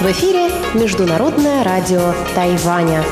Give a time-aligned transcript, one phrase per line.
[0.00, 3.04] В эфире Международное радио Тайваня.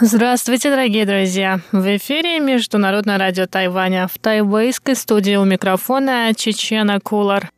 [0.00, 1.58] Здравствуйте, дорогие друзья!
[1.72, 4.06] В эфире Международное радио Тайваня.
[4.06, 7.50] В тайвейской студии у микрофона Чечена Кулар.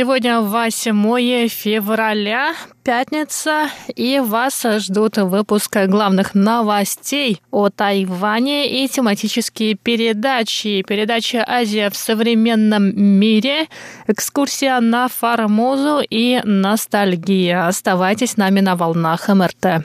[0.00, 10.82] Сегодня 8 февраля, пятница, и вас ждут выпуск главных новостей о Тайване и тематические передачи.
[10.88, 13.68] Передача «Азия в современном мире»,
[14.06, 17.66] экскурсия на Формозу и ностальгия.
[17.66, 19.84] Оставайтесь с нами на волнах МРТ.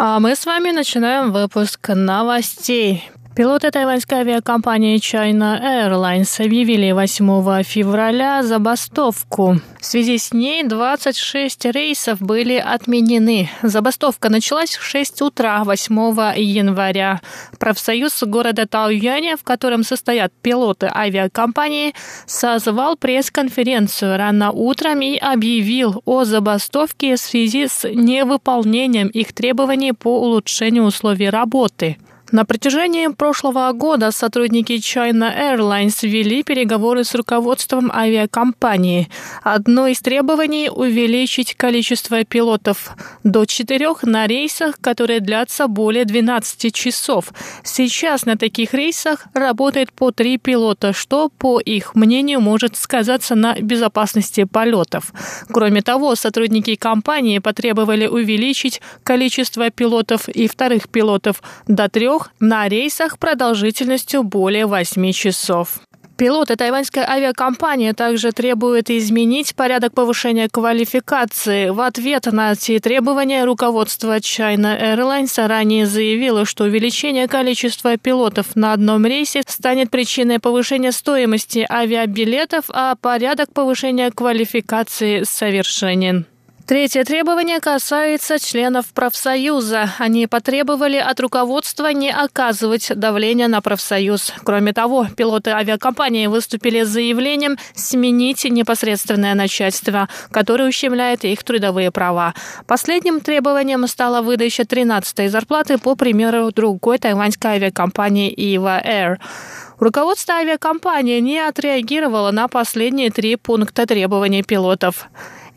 [0.00, 3.08] А мы с вами начинаем выпуск новостей.
[3.38, 9.60] Пилоты тайваньской авиакомпании China Airlines объявили 8 февраля забастовку.
[9.80, 13.48] В связи с ней 26 рейсов были отменены.
[13.62, 17.20] Забастовка началась в 6 утра 8 января.
[17.60, 21.94] Профсоюз города Тауяня, в котором состоят пилоты авиакомпании,
[22.26, 30.22] созвал пресс-конференцию рано утром и объявил о забастовке в связи с невыполнением их требований по
[30.22, 31.98] улучшению условий работы.
[32.30, 39.08] На протяжении прошлого года сотрудники China Airlines вели переговоры с руководством авиакомпании.
[39.42, 42.90] Одно из требований– увеличить количество пилотов
[43.24, 47.32] до четырех на рейсах, которые длятся более 12 часов.
[47.64, 53.58] Сейчас на таких рейсах работает по три пилота, что, по их мнению, может сказаться на
[53.58, 55.14] безопасности полетов.
[55.50, 62.68] Кроме того, сотрудники компании потребовали увеличить количество пилотов и вторых пилотов до трех трех на
[62.68, 65.80] рейсах продолжительностью более 8 часов.
[66.16, 71.68] Пилоты тайваньской авиакомпании также требуют изменить порядок повышения квалификации.
[71.68, 78.72] В ответ на эти требования руководство China Airlines ранее заявило, что увеличение количества пилотов на
[78.72, 86.26] одном рейсе станет причиной повышения стоимости авиабилетов, а порядок повышения квалификации совершенен.
[86.68, 89.90] Третье требование касается членов профсоюза.
[89.96, 94.34] Они потребовали от руководства не оказывать давления на профсоюз.
[94.44, 102.34] Кроме того, пилоты авиакомпании выступили с заявлением сменить непосредственное начальство, которое ущемляет их трудовые права.
[102.66, 109.16] Последним требованием стала выдача 13-й зарплаты по примеру другой тайваньской авиакомпании Ива Air.
[109.78, 115.08] Руководство авиакомпании не отреагировало на последние три пункта требований пилотов.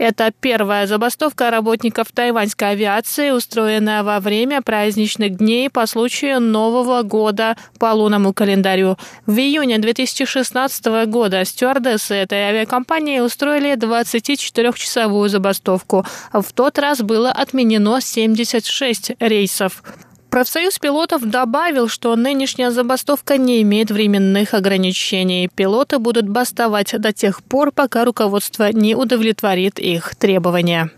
[0.02, 7.56] Это первая забастовка работников тайваньской авиации, устроенная во время праздничных дней по случаю Нового года
[7.78, 8.98] по лунному календарю.
[9.28, 16.04] В июне 2016 года стюардессы этой авиакомпании устроили 24-часовую забастовку.
[16.34, 19.84] В тот раз было отменено 76 рейсов.
[20.32, 25.50] Профсоюз пилотов добавил, что нынешняя забастовка не имеет временных ограничений.
[25.54, 30.90] Пилоты будут бастовать до тех пор, пока руководство не удовлетворит их требования.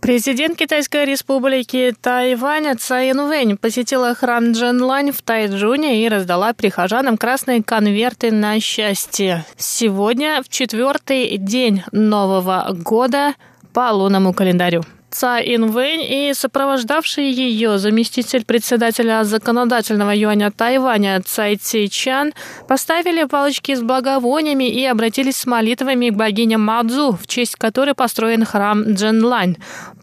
[0.00, 7.62] Президент Китайской республики Тайвань Цай Инвэнь посетила храм Дженлань в Тайджуне и раздала прихожанам красные
[7.62, 9.44] конверты на счастье.
[9.58, 13.34] Сегодня в четвертый день Нового года
[13.74, 14.84] по лунному календарю.
[15.10, 22.32] Цай Инвэнь и сопровождавший ее заместитель председателя законодательного юаня Тайваня Цай Ци Чан
[22.68, 28.44] поставили палочки с благовониями и обратились с молитвами к богине Мадзу, в честь которой построен
[28.44, 29.56] храм Дженлань.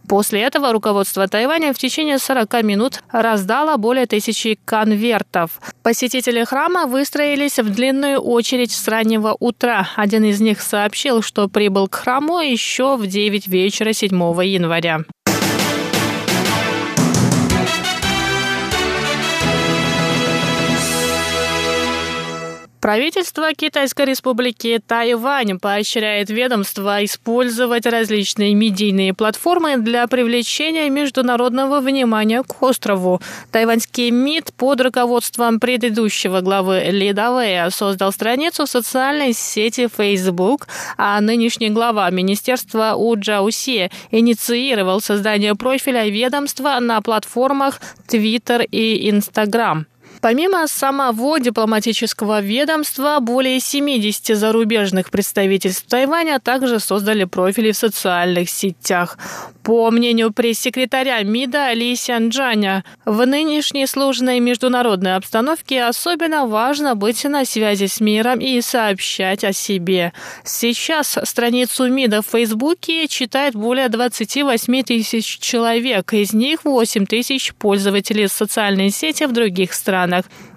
[0.07, 5.59] После этого руководство Тайваня в течение 40 минут раздало более тысячи конвертов.
[5.84, 9.90] Посетители храма выстроились в длинную очередь с раннего утра.
[9.96, 15.01] Один из них сообщил, что прибыл к храму еще в 9 вечера 7 января.
[22.87, 32.63] Правительство Китайской республики Тайвань поощряет ведомство использовать различные медийные платформы для привлечения международного внимания к
[32.63, 33.22] острову.
[33.51, 41.19] Тайваньский МИД под руководством предыдущего главы Ли Давея создал страницу в социальной сети Facebook, а
[41.19, 49.87] нынешний глава министерства У Джаусе инициировал создание профиля ведомства на платформах Twitter и Instagram.
[50.22, 59.17] Помимо самого дипломатического ведомства, более 70 зарубежных представительств Тайваня также создали профили в социальных сетях.
[59.64, 67.43] По мнению пресс-секретаря МИДа Ли Сянджаня, в нынешней сложной международной обстановке особенно важно быть на
[67.43, 70.13] связи с миром и сообщать о себе.
[70.46, 78.29] Сейчас страницу МИДа в Фейсбуке читает более 28 тысяч человек, из них 8 тысяч пользователей
[78.29, 80.07] социальной сети в других странах.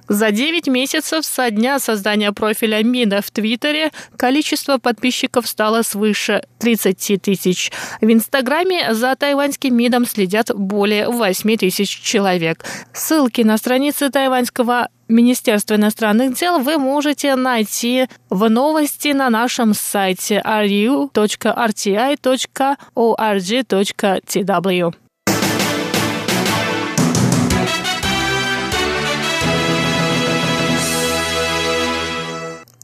[0.09, 7.23] За 9 месяцев со дня создания профиля МИДа в Твиттере количество подписчиков стало свыше 30
[7.23, 7.71] тысяч.
[8.01, 12.65] В Инстаграме за тайваньским МИДом следят более 8 тысяч человек.
[12.93, 20.43] Ссылки на страницы тайваньского Министерства иностранных дел вы можете найти в новости на нашем сайте
[20.45, 21.11] ru.rti.org.tw.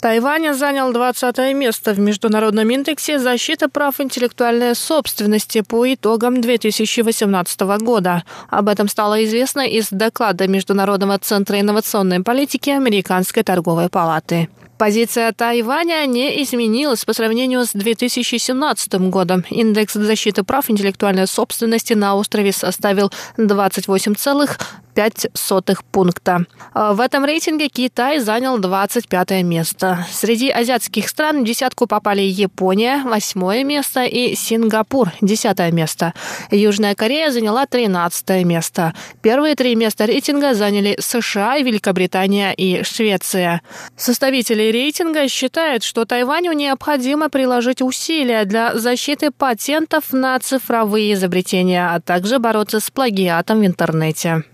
[0.07, 8.23] Тайвань занял 20 место в Международном индексе защиты прав интеллектуальной собственности по итогам 2018 года.
[8.49, 14.49] Об этом стало известно из доклада Международного центра инновационной политики Американской торговой палаты.
[14.79, 19.45] Позиция Тайваня не изменилась по сравнению с 2017 годом.
[19.49, 24.51] Индекс защиты прав интеллектуальной собственности на острове составил 28,5
[24.97, 26.47] 0,5 пункта.
[26.73, 30.07] А в этом рейтинге Китай занял 25 место.
[30.11, 36.15] Среди азиатских стран в десятку попали Япония, восьмое место, и Сингапур, десятое место.
[36.51, 38.95] Южная Корея заняла 13 место.
[39.23, 43.61] Первые три места рейтинга заняли США, Великобритания и Швеция.
[43.97, 52.01] Составители рейтинга считают, что Тайваню необходимо приложить усилия для защиты патентов на цифровые изобретения, а
[52.01, 54.45] также бороться с плагиатом в интернете.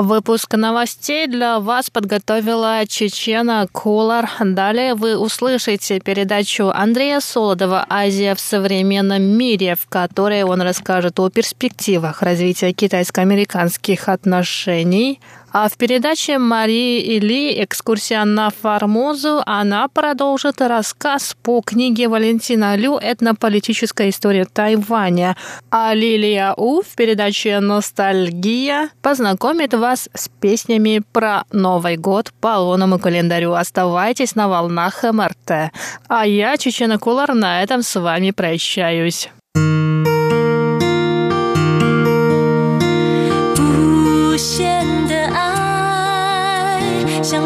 [0.00, 4.30] Выпуск новостей для вас подготовила Чечена Кулар.
[4.38, 11.30] Далее вы услышите передачу Андрея Солодова «Азия в современном мире», в которой он расскажет о
[11.30, 15.20] перспективах развития китайско-американских отношений–
[15.52, 22.98] а в передаче Марии Или «Экскурсия на Формозу» она продолжит рассказ по книге Валентина Лю
[23.00, 25.36] «Этнополитическая история Тайваня».
[25.70, 32.98] А Лилия У в передаче «Ностальгия» познакомит вас с песнями про Новый год по лунному
[32.98, 33.52] календарю.
[33.52, 35.72] Оставайтесь на волнах МРТ.
[36.08, 39.30] А я, Чечена Кулар, на этом с вами прощаюсь.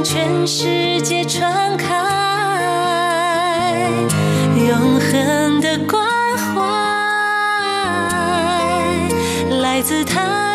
[0.02, 1.86] 全世界传开，
[4.68, 6.04] 永恒的关
[6.36, 6.60] 怀，
[9.60, 10.51] 来自他。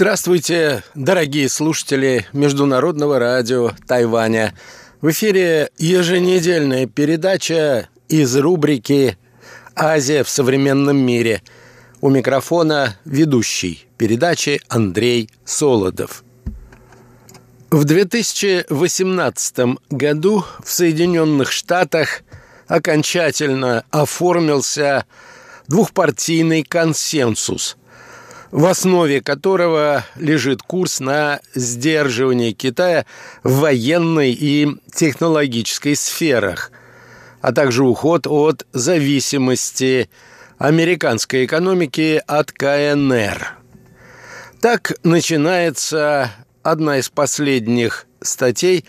[0.00, 4.54] Здравствуйте, дорогие слушатели Международного радио Тайваня.
[5.02, 9.18] В эфире еженедельная передача из рубрики
[9.76, 11.42] «Азия в современном мире».
[12.00, 16.24] У микрофона ведущий передачи Андрей Солодов.
[17.70, 22.22] В 2018 году в Соединенных Штатах
[22.68, 25.04] окончательно оформился
[25.68, 27.76] двухпартийный консенсус–
[28.50, 33.06] в основе которого лежит курс на сдерживание Китая
[33.42, 36.72] в военной и технологической сферах,
[37.40, 40.10] а также уход от зависимости
[40.58, 43.56] американской экономики от КНР.
[44.60, 46.30] Так начинается
[46.62, 48.84] одна из последних статей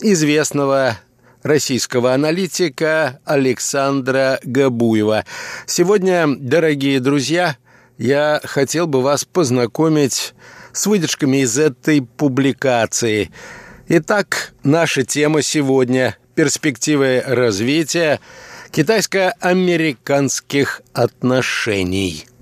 [0.00, 0.98] известного
[1.42, 5.24] российского аналитика Александра Габуева.
[5.64, 7.56] Сегодня, дорогие друзья,
[7.98, 10.34] я хотел бы вас познакомить
[10.72, 13.32] с выдержками из этой публикации.
[13.88, 18.20] Итак, наша тема сегодня– перспективы развития
[18.70, 22.26] китайско-американских отношений–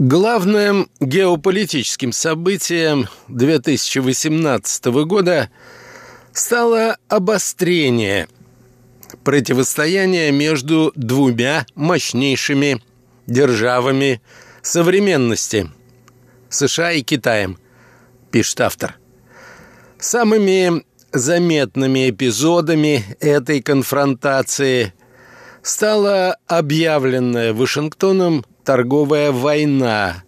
[0.00, 5.50] Главным геополитическим событием 2018 года
[6.32, 8.26] стало обострение
[9.24, 12.82] противостояния между двумя мощнейшими
[13.26, 14.22] державами
[14.62, 15.70] современности–
[16.48, 17.58] США и Китаем,
[18.30, 18.96] пишет автор.
[19.98, 24.94] Самыми заметными эпизодами этой конфронтации
[25.62, 30.22] стала объявленная Вашингтоном торговая война,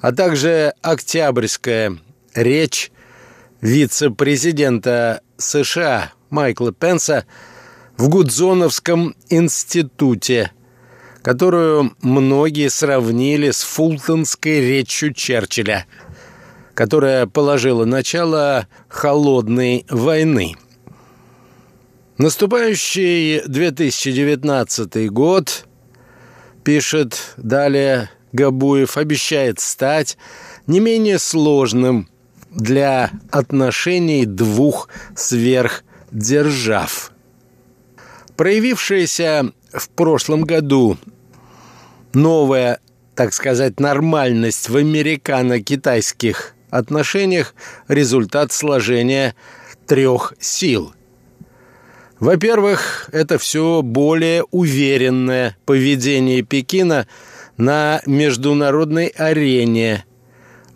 [0.00, 1.96] а также октябрьская
[2.34, 2.90] речь
[3.60, 7.26] вице-президента США Майкла Пенса
[7.96, 10.50] в Гудзоновском институте,
[11.22, 15.86] которую многие сравнили с фултонской речью Черчилля,
[16.74, 20.56] которая положила начало холодной войны.
[22.18, 25.66] Наступающий 2019 год
[26.66, 30.18] пишет далее Габуев, обещает стать
[30.66, 32.08] не менее сложным
[32.50, 37.12] для отношений двух сверхдержав.
[38.36, 40.98] Проявившаяся в прошлом году
[42.12, 42.80] новая,
[43.14, 47.54] так сказать, нормальность в американо-китайских отношениях–
[47.86, 49.36] результат сложения
[49.86, 50.92] трех сил–
[52.18, 57.06] во-первых, это все более уверенное поведение Пекина
[57.56, 60.04] на международной арене,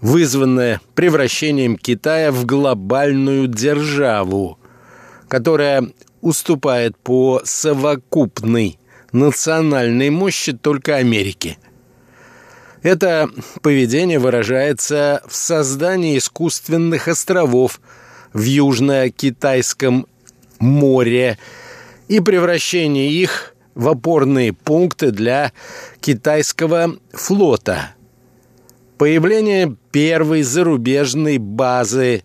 [0.01, 4.59] вызванное превращением Китая в глобальную державу,
[5.29, 5.89] которая
[6.21, 8.79] уступает по совокупной
[9.13, 11.57] национальной мощи только Америке.
[12.83, 13.29] Это
[13.63, 17.81] поведение выражается в создании искусственных островов
[18.33, 20.07] в Южно-Китайском
[20.61, 21.39] море
[22.09, 25.53] и превращение их в опорные пункты для
[26.01, 27.95] китайского флота.
[28.99, 32.23] Появление первой зарубежной базы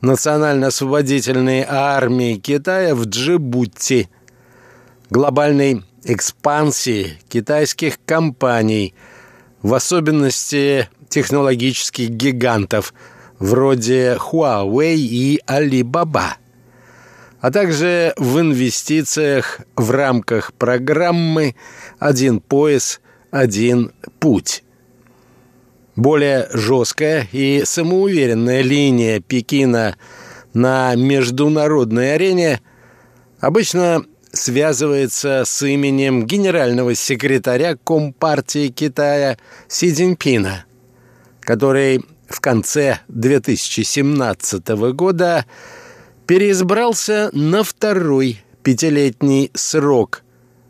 [0.00, 4.10] Национально-освободительной армии Китая в Джибути,
[5.08, 8.94] глобальной экспансии китайских компаний,
[9.62, 12.92] в особенности технологических гигантов
[13.38, 16.34] вроде Huawei и Alibaba–
[17.44, 21.54] а также в инвестициях в рамках программы
[21.98, 24.64] «Один пояс, один путь».
[25.94, 29.98] Более жесткая и самоуверенная линия Пекина
[30.54, 32.62] на международной арене
[33.40, 39.36] обычно связывается с именем генерального секретаря Компартии Китая
[39.68, 40.64] Си Цзиньпина,
[41.40, 45.44] который в конце 2017 года
[46.26, 50.22] переизбрался на второй пятилетний срок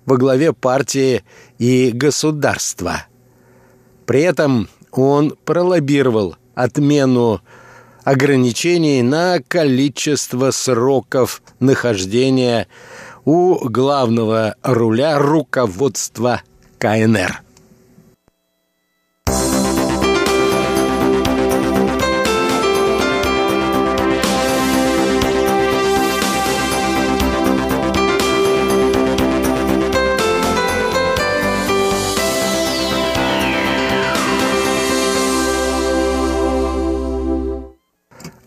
[0.04, 1.24] во главе партии
[1.58, 3.06] и государства.
[4.06, 7.40] При этом он пролоббировал отмену
[8.04, 12.68] ограничений на количество сроков нахождения
[13.24, 16.42] у главного руля руководства
[16.78, 17.43] КНР.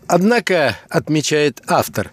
[0.08, 2.12] Однако, отмечает автор,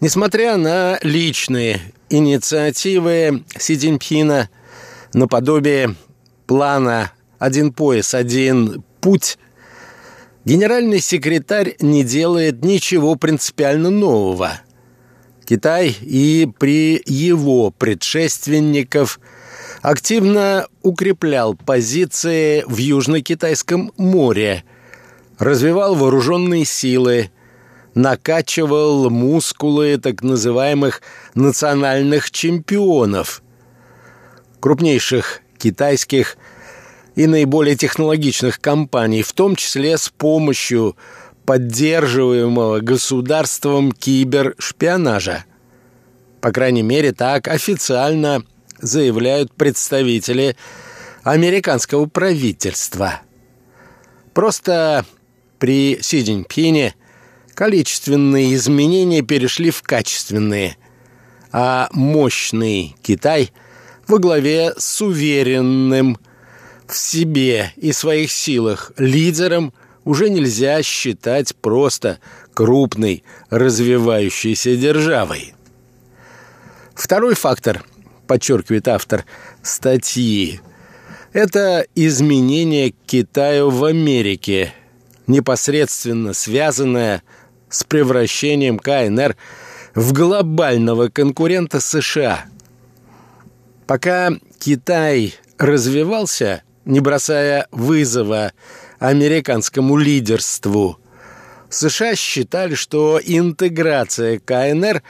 [0.00, 4.48] несмотря на личные инициативы Си Цзиньпина
[5.12, 5.94] наподобие
[6.46, 9.36] плана «Один пояс, один путь»,
[10.46, 14.52] генеральный секретарь не делает ничего принципиально нового.
[15.44, 19.20] Китай и при его предшественников
[19.82, 24.64] активно укреплял позиции в Южно-Китайском море–
[25.38, 27.30] развивал вооруженные силы,
[27.94, 31.02] накачивал мускулы так называемых
[31.34, 33.42] национальных чемпионов,
[34.60, 36.36] крупнейших китайских
[37.14, 40.96] и наиболее технологичных компаний, в том числе с помощью
[41.46, 45.44] поддерживаемого государством кибершпионажа.
[46.40, 48.42] По крайней мере, так официально
[48.78, 50.56] заявляют представители
[51.22, 53.20] американского правительства.
[54.34, 55.06] Просто
[55.64, 56.94] при Си Цзиньпине
[57.54, 60.76] количественные изменения перешли в качественные,
[61.52, 63.50] а мощный Китай
[64.06, 66.18] во главе с уверенным
[66.86, 69.72] в себе и своих силах лидером
[70.04, 72.18] уже нельзя считать просто
[72.52, 75.54] крупной развивающейся державой.
[76.94, 77.82] Второй фактор,
[78.26, 79.24] подчеркивает автор
[79.62, 80.60] статьи,
[81.32, 84.74] Это изменение Китаю в Америке,
[85.26, 87.22] непосредственно связанное
[87.68, 89.36] с превращением КНР
[89.94, 92.44] в глобального конкурента США.
[93.86, 98.52] Пока Китай развивался, не бросая вызова
[98.98, 100.98] американскому лидерству,
[101.68, 105.02] США считали, что интеграция КНР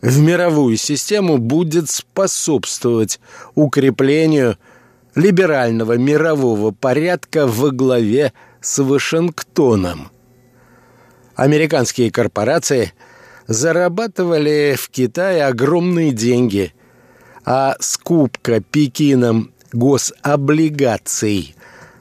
[0.00, 3.20] в мировую систему будет способствовать
[3.54, 4.56] укреплению
[5.14, 10.10] либерального мирового порядка во главе с Вашингтоном.
[11.34, 12.92] Американские корпорации
[13.46, 16.74] зарабатывали в Китае огромные деньги,
[17.44, 21.54] а скупка Пекином гособлигаций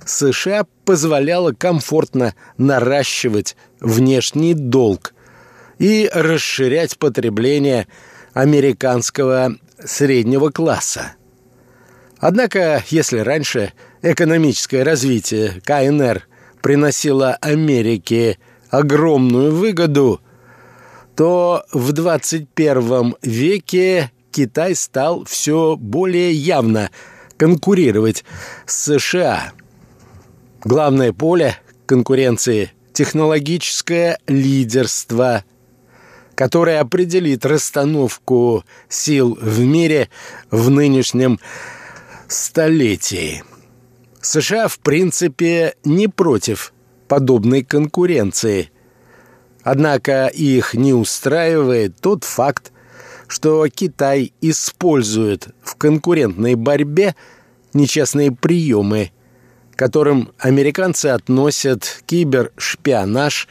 [0.05, 5.13] США позволяла комфортно наращивать внешний долг
[5.79, 7.87] и расширять потребление
[8.33, 11.15] американского среднего класса.
[12.17, 16.27] Однако, если раньше экономическое развитие КНР
[16.65, 18.39] приносило Америке
[18.71, 20.19] огромную выгоду,
[21.15, 26.89] то в 21 веке Китай стал все более явно
[27.37, 28.25] конкурировать
[28.65, 29.51] с США.
[30.63, 31.55] Главное поле
[31.85, 35.43] конкуренции– технологическое лидерство,
[36.33, 40.09] которое определит расстановку сил в мире
[40.49, 41.39] в нынешнем
[42.27, 43.43] столетии.
[44.25, 46.73] США, в принципе, не против
[47.07, 48.71] подобной конкуренции.
[49.63, 52.71] Однако их не устраивает тот факт,
[53.27, 57.15] что Китай использует в конкурентной борьбе
[57.73, 59.11] нечестные приемы,
[59.75, 63.47] которым американцы относят кибершпионаж,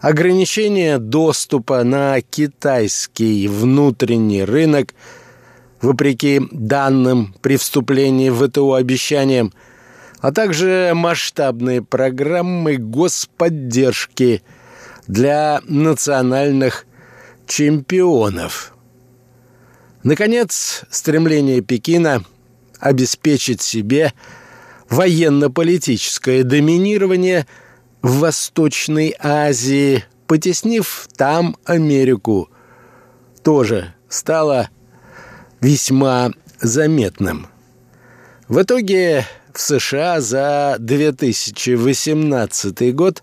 [0.00, 4.94] ограничение доступа на китайский внутренний рынок–
[5.84, 9.52] вопреки данным при вступлении в ВТО обещаниям,
[10.24, 14.42] а также масштабные программы господдержки
[15.06, 16.86] для национальных
[17.46, 18.74] чемпионов.
[20.02, 22.24] Наконец, стремление Пекина
[22.80, 24.14] обеспечить себе
[24.88, 27.46] военно-политическое доминирование
[28.00, 32.48] в Восточной Азии, потеснив там Америку,
[33.42, 34.70] тоже стало
[35.60, 36.30] весьма
[36.62, 37.46] заметным.
[38.48, 43.22] В итоге в США за 2018 год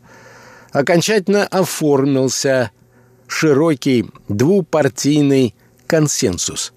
[0.71, 2.71] окончательно оформился
[3.27, 5.53] широкий двупартийный
[5.87, 6.73] консенсус,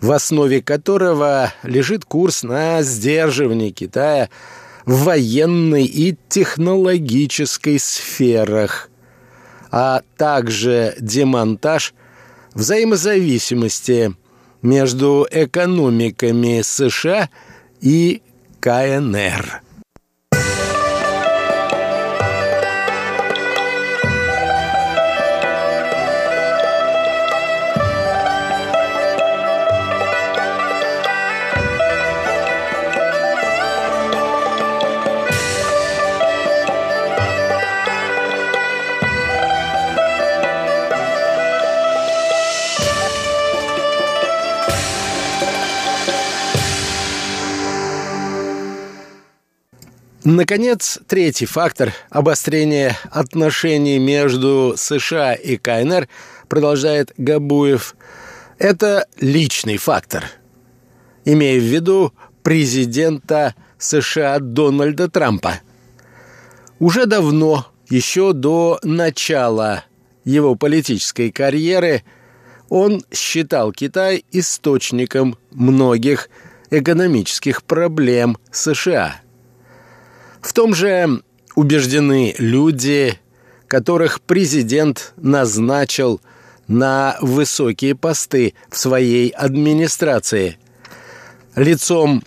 [0.00, 4.28] в основе которого лежит курс на сдерживание Китая
[4.84, 8.90] в военной и технологической сферах,
[9.70, 11.94] а также демонтаж
[12.54, 14.14] взаимозависимости–
[14.66, 17.30] между экономиками США
[17.80, 18.20] и
[18.66, 19.65] КНР.
[50.28, 56.08] Наконец, третий фактор обострения отношений между США и КНР,
[56.48, 57.94] продолжает Габуев,
[58.58, 60.24] это личный фактор,
[61.24, 62.12] имея в виду
[62.42, 65.60] президента США Дональда Трампа.
[66.80, 69.84] Уже давно, еще до начала
[70.24, 72.02] его политической карьеры,
[72.68, 76.30] он считал Китай источником многих
[76.72, 79.20] экономических проблем США–
[80.56, 81.22] том же
[81.54, 83.20] убеждены люди,
[83.66, 86.22] которых президент назначил
[86.66, 90.56] на высокие посты в своей администрации.
[91.56, 92.24] Лицом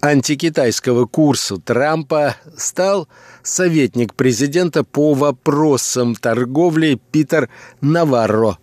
[0.00, 3.06] антикитайского курса Трампа стал
[3.44, 7.48] советник президента по вопросам торговли Питер
[7.80, 8.58] Наварро.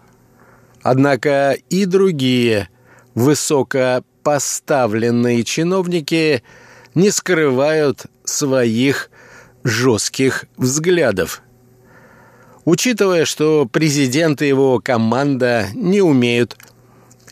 [0.82, 2.68] Однако и другие
[3.16, 6.44] высокопоставленные чиновники–
[6.96, 9.10] не скрывают своих
[9.64, 11.42] жестких взглядов.
[12.66, 16.58] Учитывая, что президент и его команда не умеют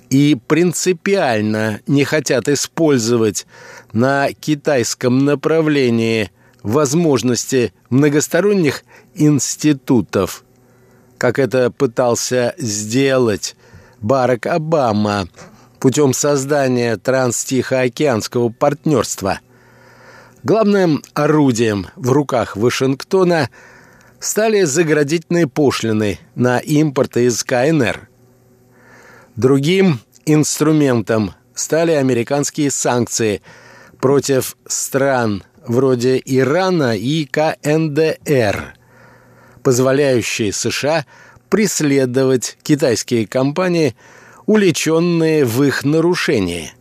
[0.09, 3.47] и принципиально не хотят использовать
[3.93, 6.31] на китайском направлении
[6.63, 8.83] возможности многосторонних
[9.15, 10.43] институтов,
[11.17, 13.55] как это пытался сделать
[14.01, 15.29] Барак Обама
[15.79, 19.39] путем создания транстихоокеанского партнерства–
[20.43, 23.51] Главным орудием в руках Вашингтона
[24.19, 28.09] стали заградительные пошлины на импорт из КНР.
[29.35, 33.43] Другим инструментом стали американские санкции
[33.99, 38.73] против стран вроде Ирана и КНДР,
[39.61, 41.05] позволяющие США
[41.49, 43.95] преследовать китайские компании,
[44.47, 46.71] уличенные в их нарушении.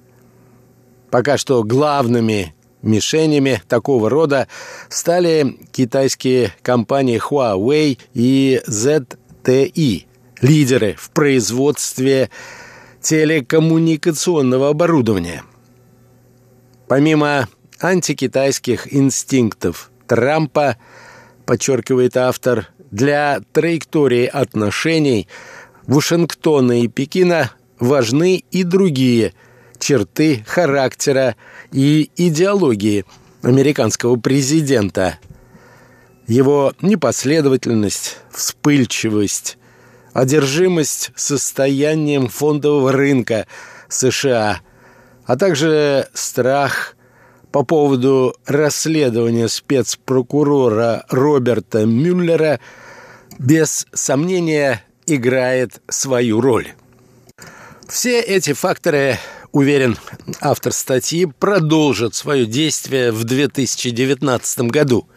[1.10, 4.48] Пока что главными мишенями такого рода
[4.88, 10.06] стали китайские компании Huawei и ZTE,
[10.40, 12.30] лидеры в производстве
[13.00, 15.42] телекоммуникационного оборудования.
[16.88, 17.48] Помимо
[17.80, 20.76] антикитайских инстинктов Трампа,
[21.46, 25.28] подчеркивает автор, для траектории отношений
[25.86, 29.34] Вашингтона и Пекина важны и другие
[29.80, 31.36] черты характера
[31.72, 33.04] и идеологии
[33.42, 35.18] американского президента.
[36.26, 39.58] Его непоследовательность, вспыльчивость,
[40.12, 43.46] одержимость состоянием фондового рынка
[43.88, 44.60] США,
[45.24, 46.94] а также страх
[47.50, 52.60] по поводу расследования спецпрокурора Роберта Мюллера
[53.38, 56.68] без сомнения играет свою роль.
[57.88, 59.18] Все эти факторы,
[59.52, 59.96] уверен
[60.40, 65.08] автор статьи, продолжат свое действие в 2019 году.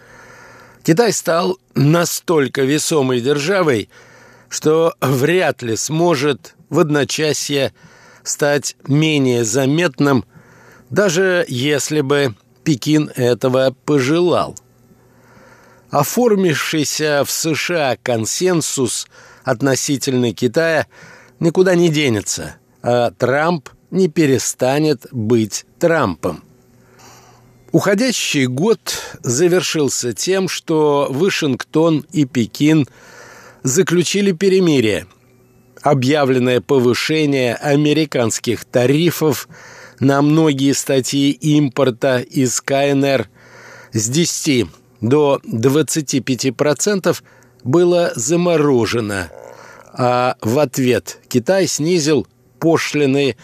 [0.83, 3.89] Китай стал настолько весомой державой,
[4.49, 7.73] что вряд ли сможет в одночасье
[8.23, 10.25] стать менее заметным,
[10.89, 14.55] даже если бы Пекин этого пожелал.
[15.89, 19.07] Оформившийся в США консенсус
[19.43, 20.87] относительно Китая
[21.39, 26.43] никуда не денется, а Трамп не перестанет быть Трампом.
[27.71, 28.79] Уходящий год
[29.21, 32.88] завершился тем, что Вашингтон и Пекин
[33.62, 35.06] заключили перемирие,
[35.82, 39.47] объявленное повышение американских тарифов
[39.99, 43.29] на многие статьи импорта из КНР
[43.91, 44.67] с 10
[45.01, 47.15] до 25%
[47.63, 49.29] было заморожено,
[49.93, 52.27] а в ответ Китай снизил
[52.63, 53.36] пошлины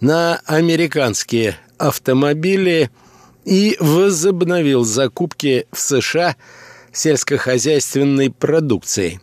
[0.00, 2.90] на американские автомобили
[3.44, 6.36] и возобновил закупки в США
[6.92, 9.20] сельскохозяйственной продукции.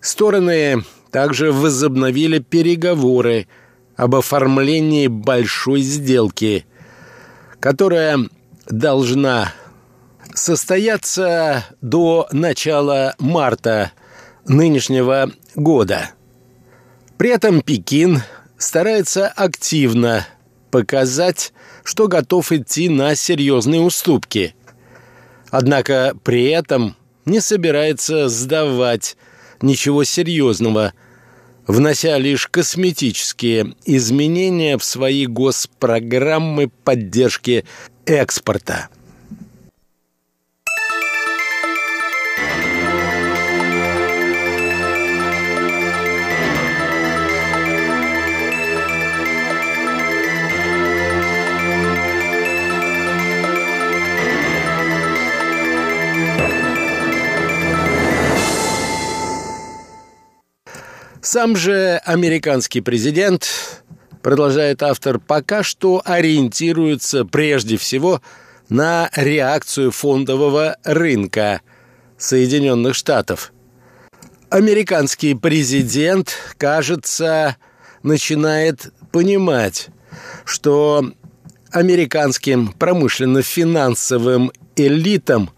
[0.00, 3.46] Стороны также возобновили переговоры
[3.96, 6.66] об оформлении большой сделки,
[7.60, 8.18] которая
[8.66, 9.52] должна
[10.34, 13.92] состояться до начала марта
[14.46, 16.10] нынешнего года.
[17.16, 18.22] При этом Пекин
[18.62, 20.26] старается активно
[20.70, 21.52] показать,
[21.84, 24.54] что готов идти на серьезные уступки.
[25.50, 29.16] Однако при этом не собирается сдавать
[29.60, 30.92] ничего серьезного–
[31.66, 37.64] внося лишь косметические изменения в свои госпрограммы поддержки
[38.06, 38.88] экспорта.
[61.24, 63.48] Сам же американский президент,
[64.22, 68.20] продолжает автор, пока что ориентируется прежде всего
[68.68, 71.60] на реакцию фондового рынка
[72.18, 73.52] Соединенных Штатов.
[74.50, 77.56] Американский президент, кажется,
[78.02, 79.90] начинает понимать,
[80.44, 81.04] что
[81.70, 85.50] американским промышленно-финансовым элитам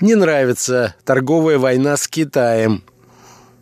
[0.00, 2.82] не нравится торговая война с Китаем.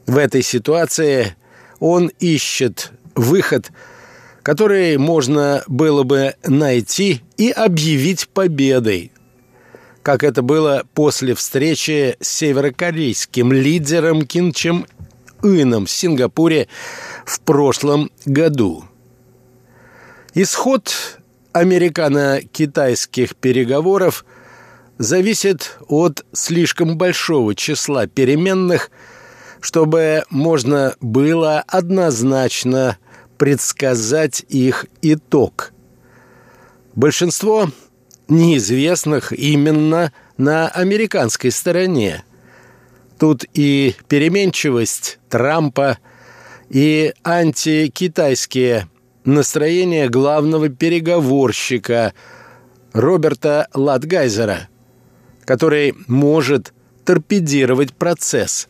[0.06, 1.36] В этой ситуации
[1.80, 3.72] он ищет выход,
[4.42, 9.10] который можно было бы найти и объявить победой,
[10.02, 14.86] как это было после встречи с северокорейским лидером Ким Чен
[15.42, 16.68] Ыном в Сингапуре
[17.24, 18.84] в прошлом году.
[20.34, 21.18] Исход
[21.52, 24.24] американо-китайских переговоров
[24.98, 28.90] зависит от слишком большого числа переменных–
[29.60, 32.98] чтобы можно было однозначно
[33.38, 35.72] предсказать их итог.
[36.94, 37.70] Большинство
[38.28, 42.24] неизвестных именно на американской стороне.
[43.18, 45.98] Тут и переменчивость Трампа,
[46.70, 48.88] и антикитайские
[49.24, 52.14] настроения главного переговорщика
[52.92, 54.68] Роберта Латгайзера,
[55.44, 56.72] который может
[57.04, 58.68] торпедировать процесс,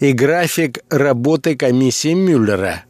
[0.00, 2.84] и график работы комиссии Мюллера.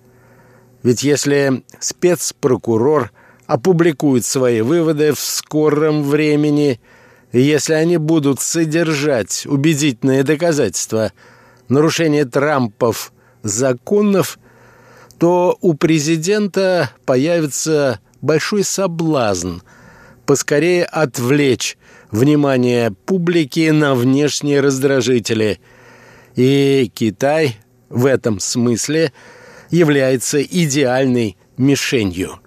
[0.82, 3.12] Ведь если спецпрокурор
[3.46, 6.80] опубликует свои выводы в скором времени,
[7.32, 11.12] если они будут содержать убедительные доказательства
[11.68, 14.38] нарушения Трампов законов,
[15.18, 19.60] то у президента появится большой соблазн
[20.26, 21.78] поскорее отвлечь
[22.10, 25.60] внимание публики на внешние раздражители.
[26.36, 27.56] И Китай
[27.88, 29.12] в этом смысле
[29.70, 32.38] является идеальной мишенью.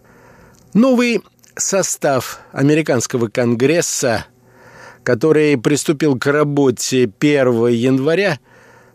[0.73, 1.21] Новый
[1.55, 4.25] состав американского конгресса,
[5.03, 8.39] который приступил к работе 1 января,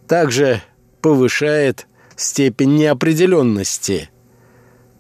[0.07, 0.63] также
[1.01, 4.11] повышает степень неопределенности.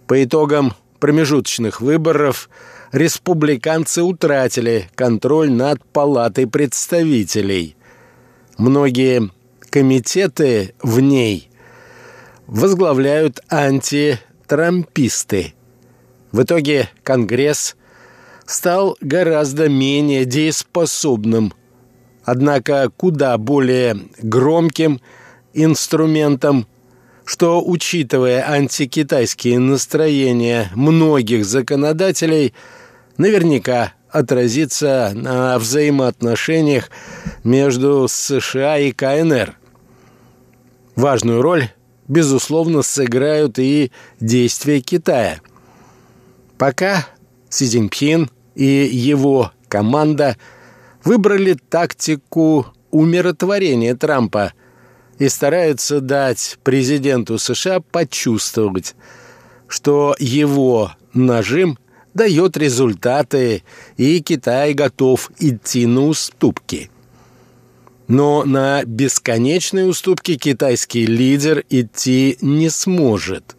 [0.09, 2.50] По итогам промежуточных выборов
[2.90, 7.76] республиканцы утратили контроль над палатой представителей.
[8.59, 9.30] Многие
[9.75, 11.51] комитеты в ней
[12.47, 15.55] возглавляют антитрамписты.
[16.31, 17.75] В итоге Конгресс
[18.47, 21.55] стал гораздо менее дееспособным,
[22.23, 25.01] однако куда более громким
[25.55, 26.69] инструментом
[27.25, 32.55] что, учитывая антикитайские настроения многих законодателей,
[33.17, 36.91] наверняка отразится на взаимоотношениях
[37.43, 39.57] между США и КНР.
[40.96, 41.70] Важную роль,
[42.09, 45.40] безусловно, сыграют и действия Китая.
[46.59, 47.07] Пока
[47.48, 50.37] Си Цзиньпин и его команда
[51.04, 54.52] выбрали тактику умиротворения Трампа–
[55.18, 58.94] и стараются дать президенту США почувствовать,
[59.68, 61.78] что его нажим
[62.14, 63.62] дает результаты,
[63.96, 66.90] и Китай готов идти на уступки.
[68.07, 73.57] Но на бесконечные уступки китайский лидер идти не сможет.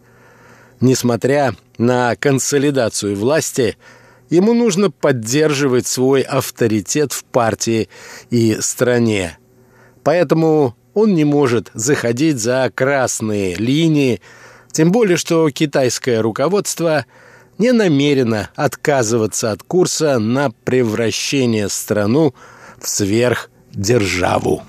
[0.80, 3.76] Несмотря на консолидацию власти,
[4.30, 7.88] ему нужно поддерживать свой авторитет в партии
[8.30, 9.38] и стране.
[10.04, 14.20] Поэтому он не может заходить за красные линии,
[14.70, 17.04] тем более что китайское руководство
[17.58, 22.34] не намерено отказываться от курса на превращение страну
[22.78, 22.88] в
[23.76, 24.62] сверхдержаву.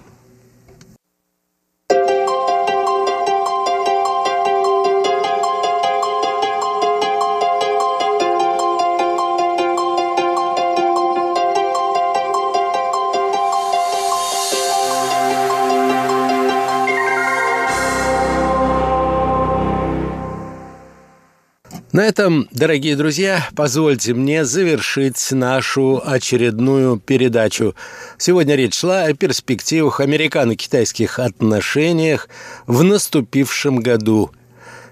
[21.98, 27.74] На этом, дорогие друзья, позвольте мне завершить нашу очередную передачу.
[28.20, 32.30] Сегодня речь шла о перспективах американо-китайских отношениях
[32.68, 34.30] в наступившем году.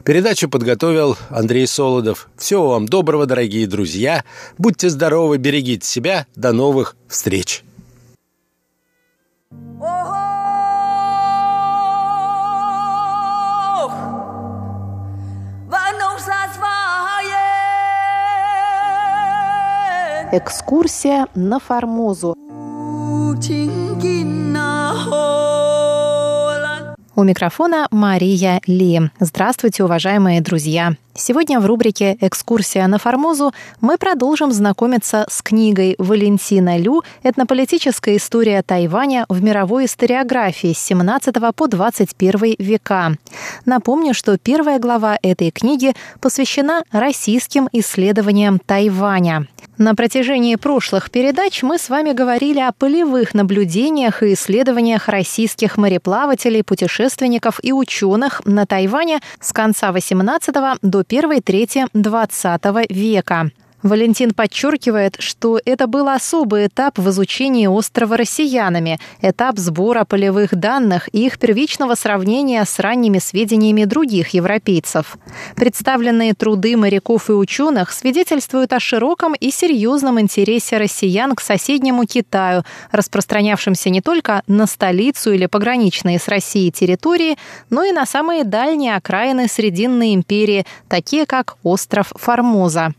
[0.04, 2.28] Передачу подготовил Андрей Солодов.
[2.38, 4.24] Всего вам доброго, дорогие друзья.
[4.58, 6.26] Будьте здоровы, берегите себя.
[6.36, 7.64] До новых встреч.
[20.38, 22.36] Экскурсия на Формозу.
[27.16, 29.10] У микрофона Мария Ли.
[29.22, 30.96] Здравствуйте, уважаемые друзья!
[31.18, 38.62] Сегодня в рубрике «Экскурсия на Формозу» мы продолжим знакомиться с книгой Валентина Лю «Этнополитическая история
[38.62, 43.14] Тайваня в мировой историографии с 17 по 21 века».
[43.64, 49.48] Напомню, что первая глава этой книги посвящена российским исследованиям Тайваня.
[49.78, 56.64] На протяжении прошлых передач мы с вами говорили о полевых наблюдениях и исследованиях российских мореплавателей,
[56.64, 61.04] путешественников и ученых на Тайване с конца XVIII до
[61.42, 63.52] трети XX века.
[63.86, 71.08] Валентин подчеркивает, что это был особый этап в изучении острова россиянами, этап сбора полевых данных
[71.12, 75.18] и их первичного сравнения с ранними сведениями других европейцев.
[75.56, 82.64] Представленные труды моряков и ученых свидетельствуют о широком и серьезном интересе россиян к соседнему Китаю,
[82.92, 87.38] распространявшемся не только на столицу или пограничные с Россией территории,
[87.70, 92.96] но и на самые дальние окраины Срединной империи, такие как остров Формоза.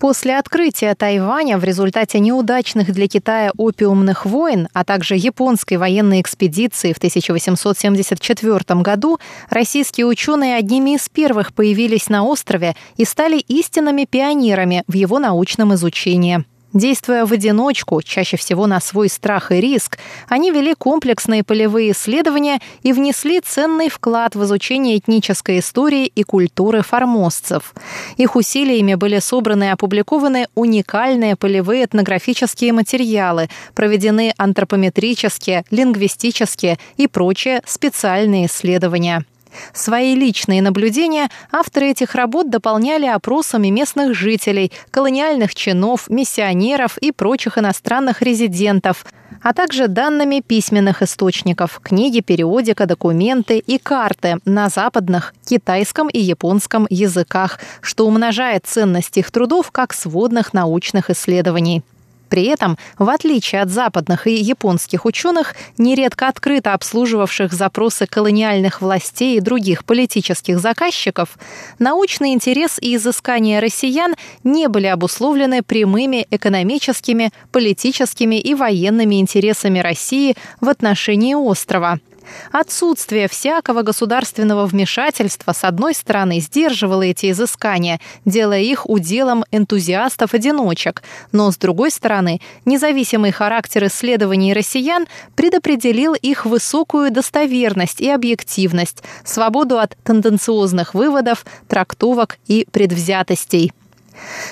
[0.00, 6.94] После открытия Тайваня в результате неудачных для Китая опиумных войн, а также японской военной экспедиции
[6.94, 9.18] в 1874 году,
[9.50, 15.74] российские ученые одними из первых появились на острове и стали истинными пионерами в его научном
[15.74, 16.46] изучении.
[16.72, 22.60] Действуя в одиночку, чаще всего на свой страх и риск, они вели комплексные полевые исследования
[22.82, 27.74] и внесли ценный вклад в изучение этнической истории и культуры формозцев.
[28.18, 37.62] Их усилиями были собраны и опубликованы уникальные полевые этнографические материалы, проведены антропометрические, лингвистические и прочие
[37.66, 39.24] специальные исследования.
[39.72, 47.58] Свои личные наблюдения авторы этих работ дополняли опросами местных жителей, колониальных чинов, миссионеров и прочих
[47.58, 49.04] иностранных резидентов,
[49.42, 56.86] а также данными письменных источников– книги, периодика, документы и карты на западных, китайском и японском
[56.90, 61.82] языках, что умножает ценность их трудов как сводных научных исследований.
[62.30, 69.36] При этом, в отличие от западных и японских ученых, нередко открыто обслуживавших запросы колониальных властей
[69.36, 71.36] и других политических заказчиков,
[71.80, 74.14] научный интерес и изыскания россиян
[74.44, 81.98] не были обусловлены прямыми экономическими, политическими и военными интересами России в отношении острова–
[82.52, 91.50] Отсутствие всякого государственного вмешательства, с одной стороны, сдерживало эти изыскания, делая их уделом энтузиастов-одиночек, но,
[91.50, 99.96] с другой стороны, независимый характер исследований россиян предопределил их высокую достоверность и объективность, свободу от
[100.04, 103.72] тенденциозных выводов, трактовок и предвзятостей.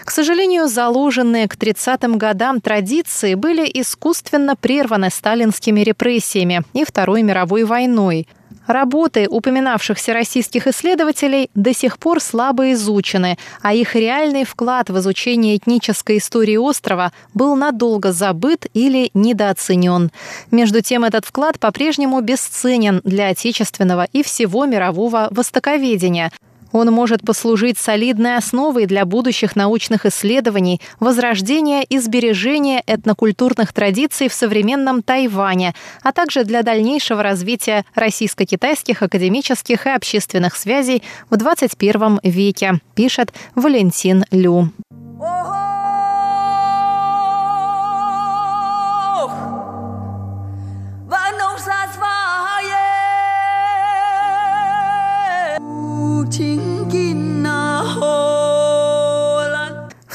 [0.05, 7.65] К сожалению, заложенные к 30-м годам традиции были искусственно прерваны сталинскими репрессиями и Второй мировой
[7.65, 8.27] войной.
[8.69, 15.57] Работы упоминавшихся российских исследователей до сих пор слабо изучены, а их реальный вклад в изучение
[15.57, 20.11] этнической истории острова был надолго забыт или недооценен.
[20.51, 26.31] Между тем, этот вклад по-прежнему бесценен для отечественного и всего мирового востоковедения–
[26.73, 34.35] он может послужить солидной основой для будущих научных исследований, возрождения и сбережения этнокультурных традиций в
[34.35, 42.81] современном Тайване, а также для дальнейшего развития российско-китайских академических и общественных связей в 21 веке,
[42.95, 44.71] пишет Валентин Лю.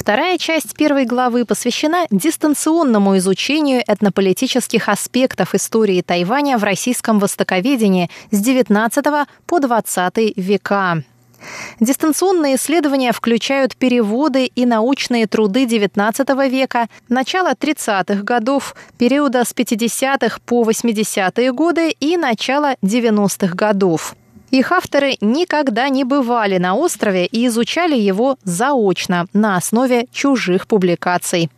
[0.04, 8.46] Вторая часть первой главы посвящена дистанционному изучению этнополитических аспектов истории Тайваня в российском востоковедении с
[8.46, 11.02] XIX по XX века.
[11.80, 20.38] Дистанционные исследования включают переводы и научные труды XIX века, начала 30-х годов, периода с 50-х
[20.44, 24.14] по 80-е годы и начала 90-х годов.
[24.54, 31.50] Их авторы никогда не бывали на острове и изучали его заочно на основе чужих публикаций.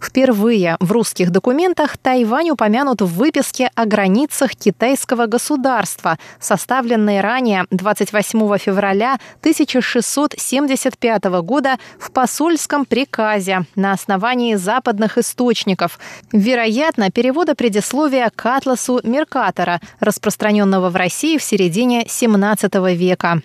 [0.00, 8.58] Впервые в русских документах Тайвань упомянут в выписке о границах китайского государства, составленной ранее 28
[8.58, 15.98] февраля 1675 года в посольском приказе на основании западных источников,
[16.32, 23.42] вероятно, перевода предисловия к атласу Меркатора, распространенного в России в середине XVII века.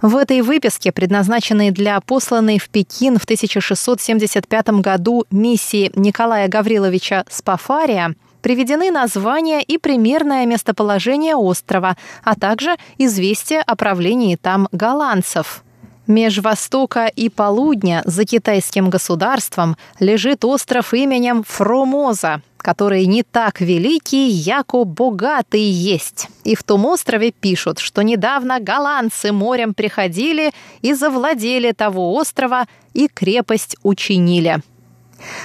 [0.00, 8.14] В этой выписке, предназначенной для посланной в Пекин в 1675 году миссии Николая Гавриловича Спафария,
[8.42, 15.64] приведены название и примерное местоположение острова, а также известие о правлении там голландцев.
[16.06, 24.28] Меж Востока и Полудня за китайским государством лежит остров именем Фромоза, который не так великий,
[24.28, 26.28] яко богатый есть.
[26.44, 33.06] И в том острове пишут, что недавно голландцы морем приходили и завладели того острова и
[33.08, 34.62] крепость учинили.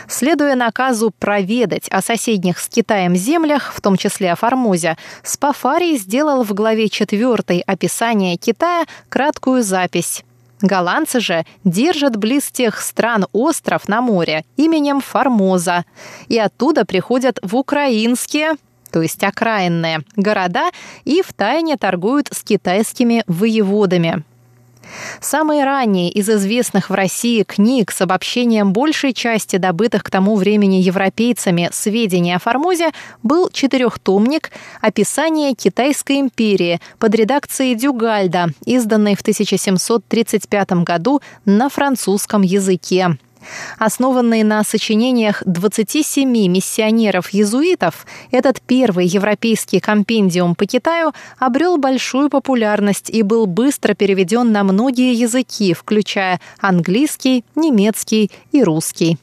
[0.08, 6.44] Следуя наказу проведать о соседних с Китаем землях, в том числе о Формозе, Спафарий сделал
[6.44, 10.24] в главе 4 описания Китая краткую запись.
[10.62, 15.84] Голландцы же держат близ тех стран остров на море именем Формоза,
[16.30, 18.54] и оттуда приходят в украинские,
[18.90, 20.70] то есть окраинные, города
[21.04, 24.24] и втайне торгуют с китайскими воеводами.
[25.20, 30.76] Самые ранние из известных в России книг с обобщением большей части добытых к тому времени
[30.76, 32.92] европейцами сведений о Формозе
[33.22, 34.52] был четырехтомник
[34.82, 43.18] «Описание Китайской империи» под редакцией Дюгальда, изданный в 1735 году на французском языке.
[43.78, 53.22] Основанный на сочинениях 27 миссионеров-езуитов, этот первый европейский компендиум по Китаю обрел большую популярность и
[53.22, 59.18] был быстро переведен на многие языки, включая английский, немецкий и русский.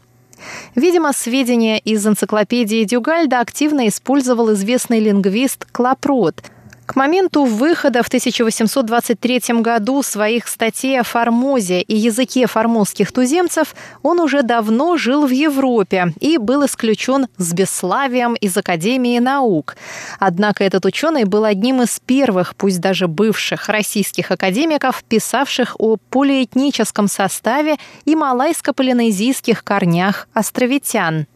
[0.75, 6.43] Видимо, сведения из энциклопедии Дюгальда активно использовал известный лингвист Клапрот–
[6.91, 14.19] к моменту выхода в 1823 году своих статей о Формозе и языке формозских туземцев он
[14.19, 19.77] уже давно жил в Европе и был исключен с бесславием из Академии наук.
[20.19, 27.07] Однако этот ученый был одним из первых, пусть даже бывших, российских академиков, писавших о полиэтническом
[27.07, 31.29] составе и малайско-полинезийских корнях островитян.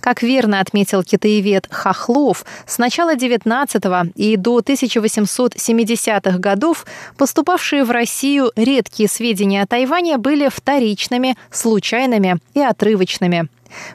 [0.00, 6.86] Как верно отметил китаевед Хохлов, с начала XIX и до 1870-х годов
[7.16, 13.48] поступавшие в Россию редкие сведения о Тайване были вторичными, случайными и отрывочными.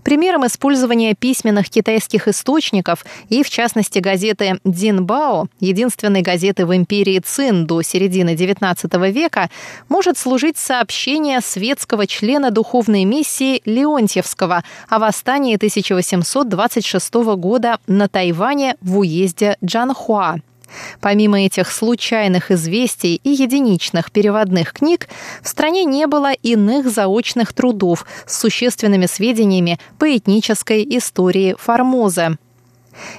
[0.03, 7.65] Примером использования письменных китайских источников и, в частности, газеты «Динбао», единственной газеты в империи Цин
[7.65, 9.49] до середины XIX века,
[9.89, 18.99] может служить сообщение светского члена духовной миссии Леонтьевского о восстании 1826 года на Тайване в
[18.99, 20.37] уезде Джанхуа.
[20.99, 25.07] Помимо этих случайных известий и единичных переводных книг,
[25.41, 32.37] в стране не было иных заочных трудов с существенными сведениями по этнической истории Формоза.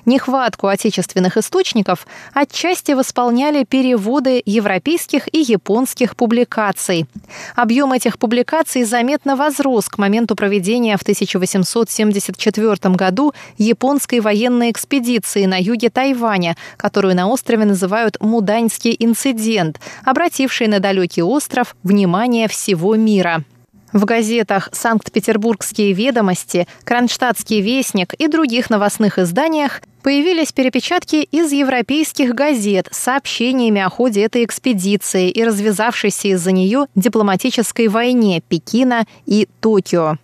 [0.07, 7.07] Нехватку отечественных источников отчасти восполняли переводы европейских и японских публикаций.
[7.55, 15.59] Объем этих публикаций заметно возрос к моменту проведения в 1874 году японской военной экспедиции на
[15.61, 23.45] юге Тайваня, которую на острове называют «Муданьский инцидент», обративший на далекий остров внимание всего мира.
[23.93, 32.88] В газетах «Санкт-Петербургские ведомости», «Кронштадтский вестник» и других новостных изданиях появились перепечатки из европейских газет
[32.90, 40.16] с сообщениями о ходе этой экспедиции и развязавшейся из-за нее дипломатической войне Пекина и Токио.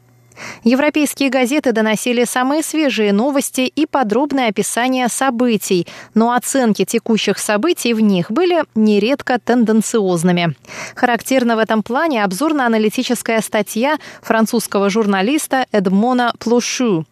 [0.65, 8.01] Европейские газеты доносили самые свежие новости и подробное описание событий, но оценки текущих событий в
[8.01, 10.55] них были нередко тенденциозными.
[10.95, 17.05] Характерна в этом плане обзорно-аналитическая статья французского журналиста Эдмона Плушу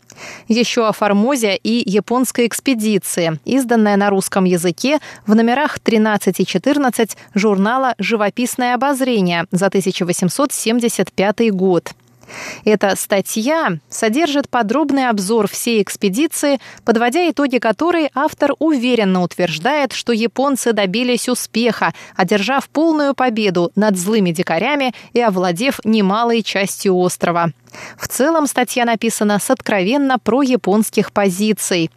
[0.49, 7.16] еще о Формозе и японской экспедиции, изданная на русском языке в номерах 13 и 14
[7.35, 11.93] журнала «Живописное обозрение» за 1875 год.
[12.64, 20.72] Эта статья содержит подробный обзор всей экспедиции, подводя итоги которой автор уверенно утверждает, что японцы
[20.72, 27.51] добились успеха, одержав полную победу над злыми дикарями и овладев немалой частью острова.
[27.99, 31.91] В целом статья написана с откровенно про-японских позиций.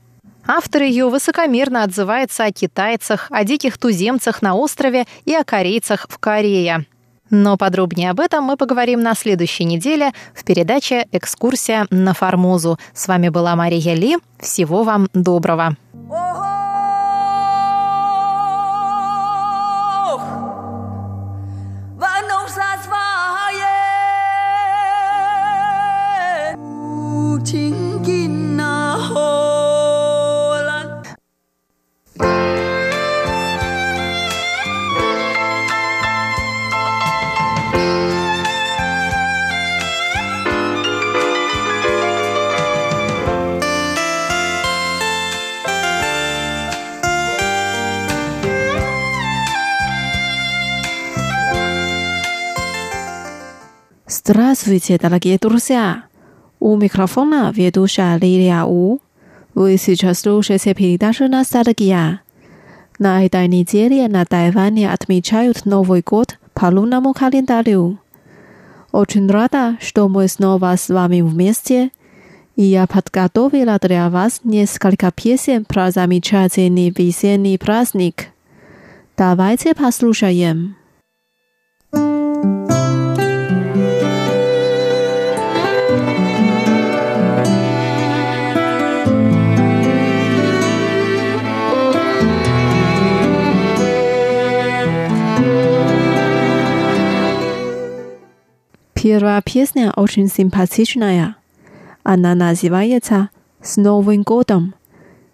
[0.46, 6.18] Автор ее высокомерно отзывается о китайцах, о диких туземцах на острове и о корейцах в
[6.18, 6.86] Корее.
[7.30, 12.78] Но подробнее об этом мы поговорим на следующей неделе в передаче «Экскурсия на Формозу».
[12.94, 14.18] С вами была Мария Ли.
[14.40, 15.76] Всего вам доброго.
[54.22, 56.04] Здравствуйте, дорогие друзья!
[56.60, 59.00] У микрофона ведущая Лилия У.
[59.56, 62.22] Вы сейчас слушаете передачу «Ностальгия».
[63.00, 67.98] На этой неделе на Тайване отмечают Новый год по лунному календарю.
[68.92, 71.90] Очень рада, что мы снова с вами вместе,
[72.58, 78.28] и я подготовила для вас несколько песен про замечательный весенний праздник.
[79.16, 80.76] Давайте послушаем.
[99.02, 101.38] Первая песня очень симпатичная.
[102.04, 103.30] Она называется
[103.62, 104.76] «С Новым годом!»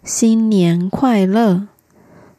[0.03, 1.61] «Син Куай Ле!»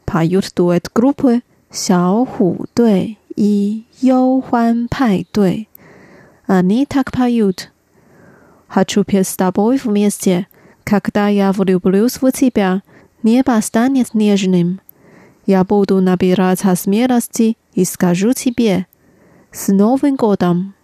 [0.05, 5.67] Поют дуэт группы «Сяо Ху Дэй» и «Йоу Хуан Пай Дэй».
[6.45, 7.73] Они так поют.
[8.69, 10.47] «Хочу петь с тобой вместе,
[10.85, 12.83] когда я влюблюсь в тебя,
[13.21, 14.79] небо станет нежным.
[15.45, 18.87] Я буду набираться смелости и скажу тебе
[19.51, 20.76] «С Новым годом!»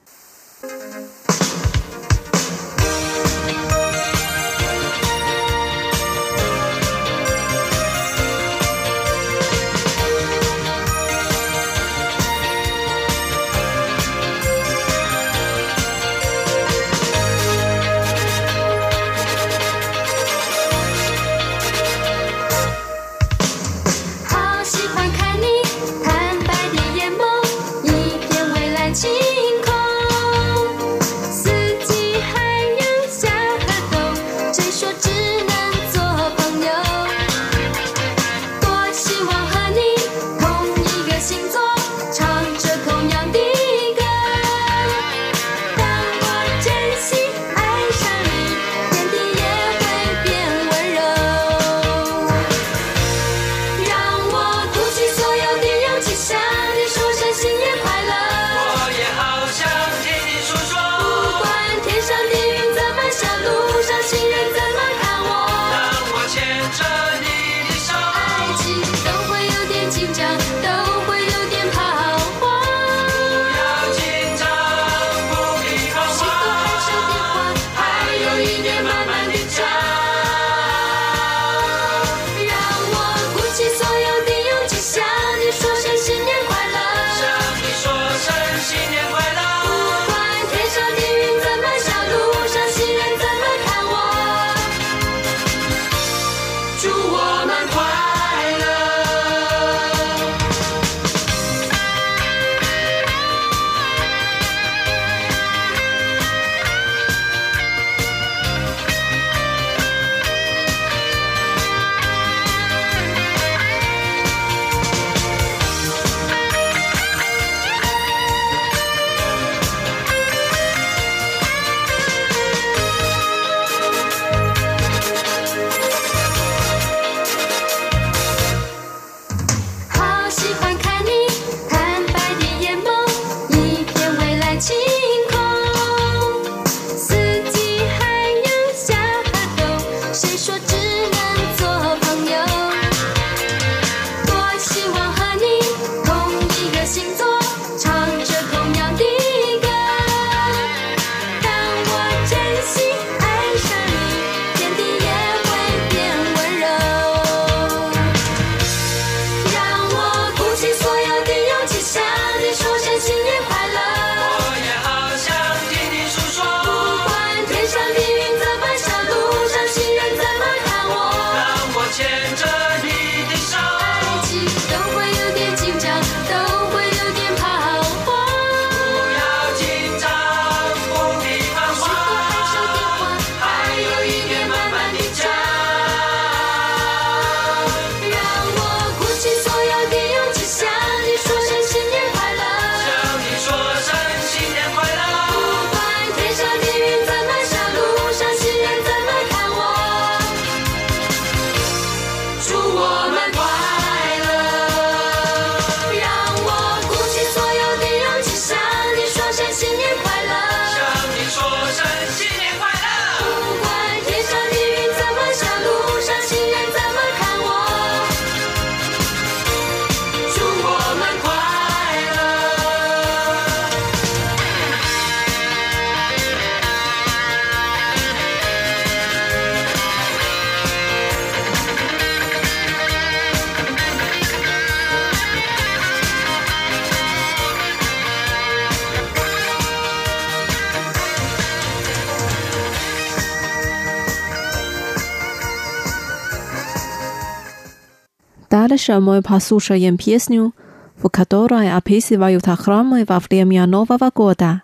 [248.74, 250.52] Дальше мы послушаем песню,
[250.98, 254.64] в которой описывают храмы во время Нового года.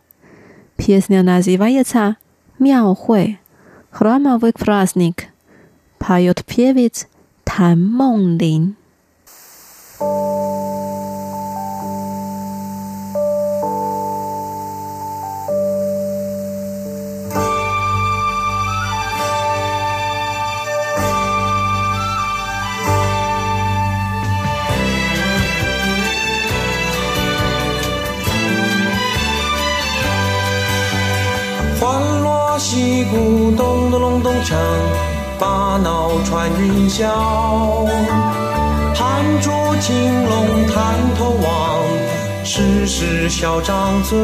[0.78, 2.16] Песня называется
[2.58, 3.40] «Мяохуй»–
[3.92, 5.28] храмовый праздник.
[6.00, 7.08] Поет певец
[7.44, 8.76] Тан Монлин.
[10.00, 10.59] 击
[34.40, 34.56] 咚咚隆咚锵，
[35.38, 37.04] 把脑穿云霄。
[38.96, 41.46] 盘珠青龙探头望，
[42.46, 44.18] 时时笑张嘴。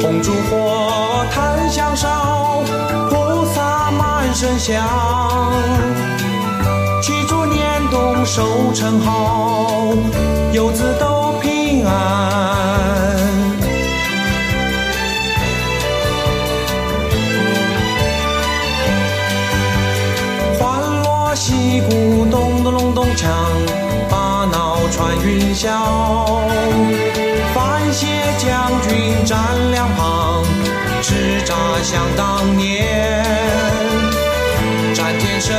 [0.00, 2.62] 红烛火檀香烧，
[3.10, 4.84] 菩萨满身香。
[7.02, 9.94] 祈祝年冬收成好，
[10.52, 13.37] 游子都平安。
[21.48, 23.26] 击鼓咚咚隆咚锵，
[24.10, 25.70] 把脑穿云霄。
[27.54, 29.38] 范谢将军站
[29.70, 30.44] 两旁，
[31.00, 31.14] 叱
[31.46, 33.24] 咤想当年。
[34.92, 35.56] 战天生，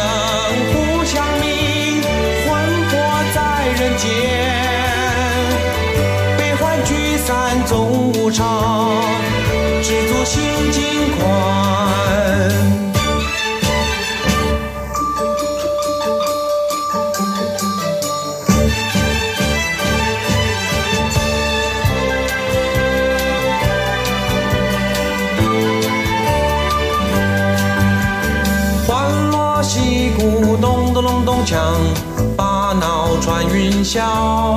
[33.90, 34.56] 笑。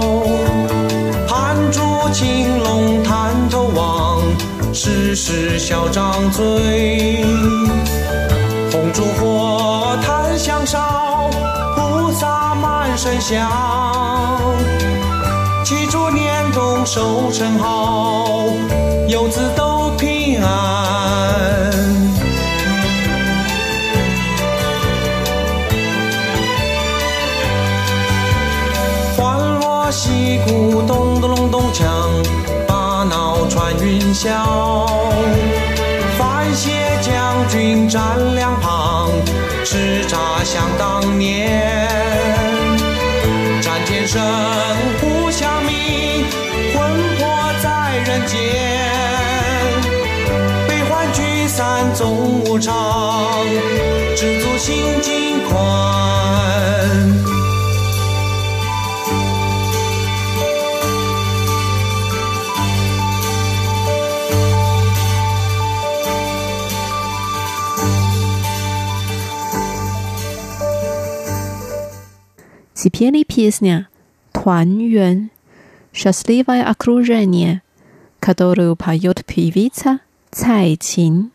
[1.26, 1.80] 盘珠
[2.12, 4.20] 青龙探头望，
[4.74, 7.24] 时时小张嘴。
[8.70, 11.30] 红烛火，檀香烧，
[11.74, 13.51] 菩萨满身香。
[15.64, 18.45] 祈祝年冬收成好，
[19.09, 21.71] 游子都平安。
[34.22, 34.30] 穿云霄。
[36.16, 36.70] 范谢
[37.00, 38.00] 将军站
[38.34, 39.10] 两旁，
[39.64, 41.88] 叱咤想当年。
[43.60, 44.22] 战天生
[45.00, 46.24] 互相迷，
[46.72, 46.82] 魂
[47.18, 48.38] 魄在人间。
[50.68, 53.44] 悲欢聚散总无常，
[54.16, 57.11] 知足心境宽。
[72.82, 73.89] Запели песня
[74.32, 74.78] «Туан
[75.93, 77.61] Счастливое окружение,
[78.19, 79.99] которую поет певица
[80.32, 81.32] Цай Чин.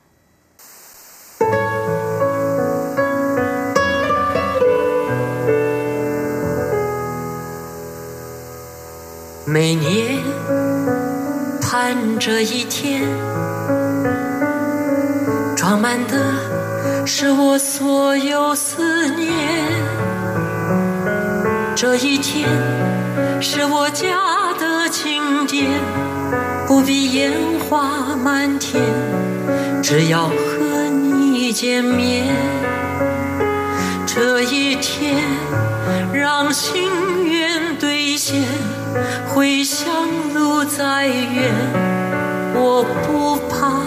[9.44, 10.22] 每年
[11.60, 13.02] 盼这一天，
[15.56, 20.15] 装满的是我所有思念。
[21.79, 22.49] 这一天
[23.39, 25.69] 是我家的庆典，
[26.67, 27.31] 不必烟
[27.69, 28.81] 花满天，
[29.83, 32.25] 只要和你见面。
[34.07, 35.23] 这一天
[36.11, 36.89] 让心
[37.23, 38.43] 愿兑现，
[39.27, 39.87] 回乡
[40.33, 41.53] 路再远，
[42.55, 43.83] 我不怕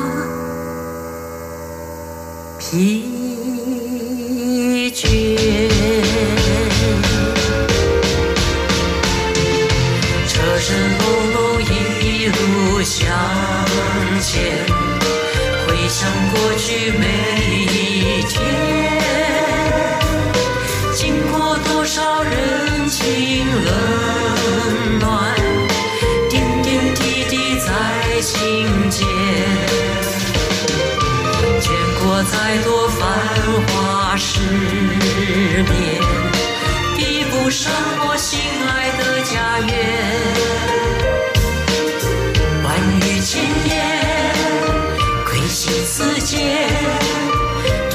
[2.57, 3.03] 疲
[4.95, 5.60] 倦。
[16.71, 17.20] you.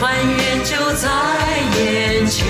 [0.05, 1.09] 团圆就在
[1.79, 2.45] 眼前。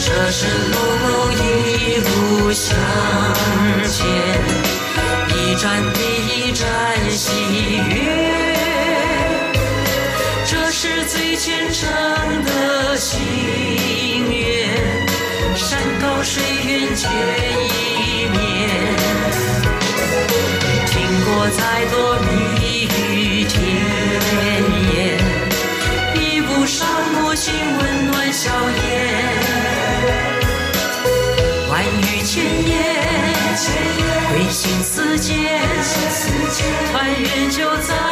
[0.00, 0.76] 车声隆
[1.06, 2.76] 隆一路向
[3.88, 4.04] 前，
[5.28, 6.66] 一站一站
[7.08, 7.30] 喜
[7.88, 7.94] 悦。
[10.44, 11.88] 这是最虔诚
[12.44, 13.22] 的心
[14.28, 14.68] 愿，
[15.54, 17.08] 山高水远见
[17.62, 18.36] 一面。
[20.84, 20.94] 听
[21.26, 22.18] 过再多
[37.26, 38.05] 也就在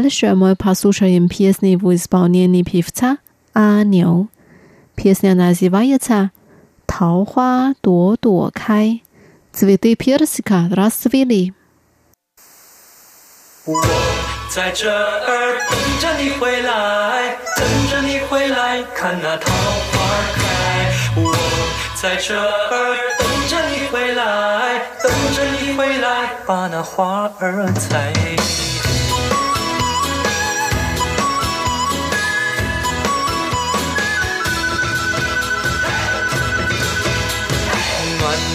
[0.00, 3.18] Дальше мы послушаем песни в исполнении певца
[3.54, 4.28] 阿牛。
[4.94, 6.30] Песня называется
[6.86, 9.00] «桃花朵朵开».
[9.52, 11.52] Цветы персика расцвели.
[13.66, 13.82] 我
[14.48, 19.96] 在这儿等着你回来，等着你回来，看那桃花
[20.34, 20.40] 开。
[21.16, 21.34] 我
[21.94, 28.12] 在这儿等着你回来，等着你回来，把那花儿采。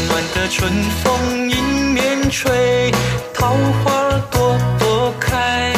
[0.09, 0.71] 暖暖的春
[1.03, 2.91] 风迎面吹，
[3.35, 3.93] 桃花
[4.31, 5.73] 朵朵开。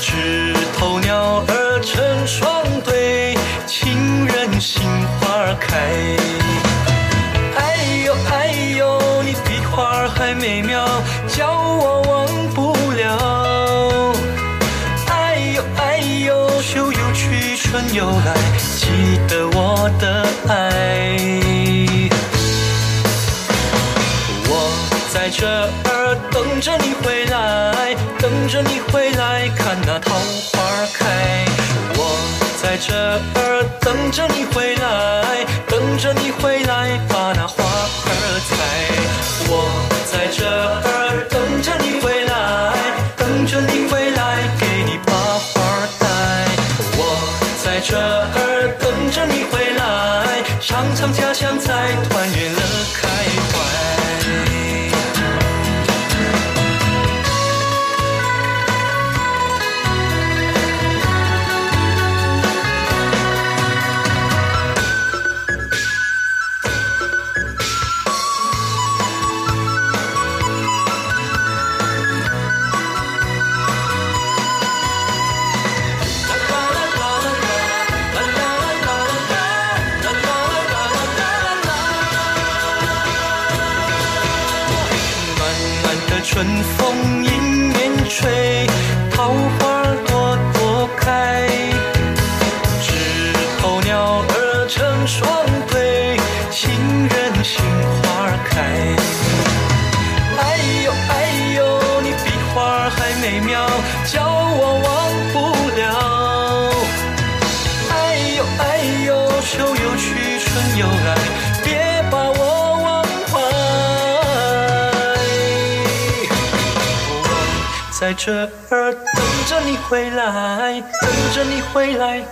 [0.00, 3.34] 枝头鸟儿成双对，
[3.66, 4.82] 情人心
[5.20, 5.76] 花开。
[7.56, 10.86] 哎呦哎呦，你比花儿还美妙，
[11.26, 14.14] 叫我忘不了。
[15.08, 18.34] 哎呦哎呦，秋又去，春又来，
[18.76, 21.47] 记得我的爱。
[25.40, 30.58] 这儿等着你回来，等着你回来，看那桃花
[30.92, 31.44] 开。
[31.94, 32.00] 我
[32.60, 33.47] 在这儿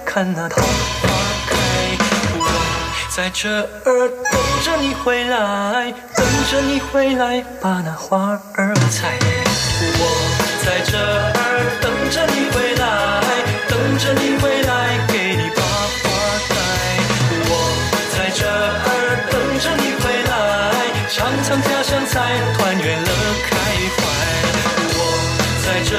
[0.05, 1.09] 看那桃花
[1.49, 1.57] 开。
[2.39, 2.45] 我
[3.09, 3.49] 在这
[3.85, 9.19] 儿等着你回来，等着你回来，把那花儿采。
[9.99, 10.03] 我
[10.65, 11.41] 在这儿
[11.81, 12.85] 等着你回来，
[13.69, 16.05] 等着你回来，给你把花
[16.49, 16.55] 戴。
[17.49, 17.53] 我
[18.13, 18.49] 在这儿
[19.31, 20.33] 等着你回来，
[21.09, 22.15] 尝尝家乡菜，
[22.59, 23.11] 团圆乐
[23.49, 23.51] 开
[23.97, 23.99] 怀。
[24.99, 25.01] 我
[25.65, 25.91] 在这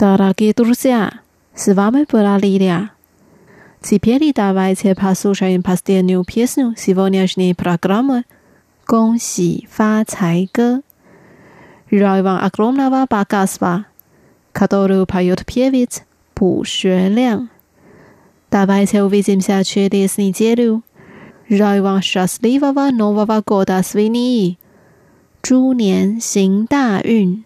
[0.00, 1.12] Дорогие друзья,
[1.54, 2.90] с вами была Лилия.
[3.82, 8.24] Теперь давайте послушаем последнюю песню сегодняшней программы
[8.86, 10.82] «Гong Xi Фа Цай Гэ».
[11.90, 13.86] Желаю вам огромного богатства,
[14.52, 16.02] которую поет певец
[16.34, 17.48] Пу Xueлян.
[18.50, 20.82] Давайте увидимся через неделю.
[21.48, 24.58] Желаю вам счастливого Нового года свиньи.
[25.42, 27.44] 猪年行大运。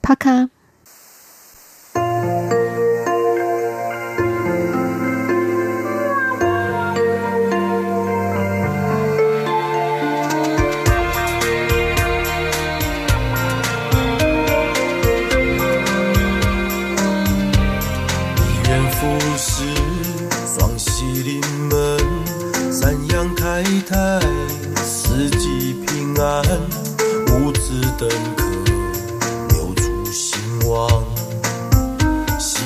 [0.00, 0.44] Пока.
[0.44, 0.53] 一
[23.55, 24.19] 太太，
[24.83, 26.43] 四季平安，
[27.31, 28.43] 五子登科，
[29.51, 30.37] 六畜兴
[30.69, 31.01] 旺，
[32.37, 32.65] 新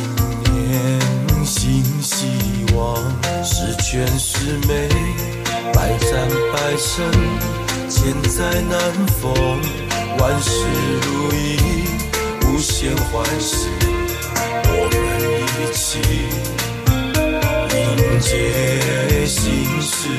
[0.51, 0.99] 年
[1.45, 2.25] 新希
[2.73, 2.97] 望，
[3.43, 4.89] 十全十美，
[5.75, 7.05] 百战百胜，
[7.87, 8.81] 千载难
[9.21, 9.31] 逢，
[10.17, 10.65] 万事
[11.05, 11.59] 如意，
[12.47, 13.67] 无限欢喜。
[14.65, 14.97] 我们
[15.53, 15.99] 一起
[17.77, 17.77] 迎
[18.19, 20.09] 接新世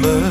[0.00, 0.29] Stimme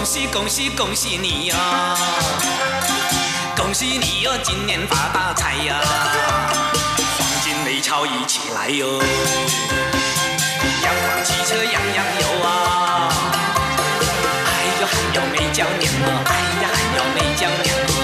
[0.00, 1.54] 恭喜恭喜恭喜你哟！
[3.54, 5.78] 恭喜你哟，今年发大财呀！
[7.18, 8.98] 黄金美钞一起来哟！
[10.82, 13.12] 洋房汽车样样有啊！
[14.46, 14.48] 哎
[14.80, 16.08] 呦还有美娇娘哦！
[16.24, 16.32] 哎
[16.62, 18.00] 呀还有美娇娘哦！